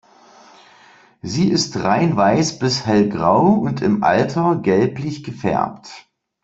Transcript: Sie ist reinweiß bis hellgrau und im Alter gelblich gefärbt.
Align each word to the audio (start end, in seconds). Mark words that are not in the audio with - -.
Sie 1.21 1.51
ist 1.51 1.75
reinweiß 1.77 2.57
bis 2.57 2.87
hellgrau 2.87 3.49
und 3.53 3.83
im 3.83 4.03
Alter 4.03 4.55
gelblich 4.59 5.23
gefärbt. 5.23 6.09